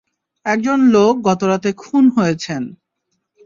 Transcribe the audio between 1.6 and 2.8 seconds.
খুন হয়েছেন।